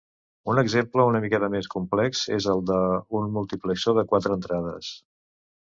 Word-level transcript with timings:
Un 0.53 0.59
exemple 0.61 1.05
una 1.09 1.21
mica 1.25 1.49
més 1.57 1.69
complex 1.75 2.23
és 2.39 2.49
el 2.55 2.65
d'un 2.71 3.31
multiplexor 3.39 3.99
de 4.01 4.07
quatre 4.15 4.37
entrades. 4.39 4.91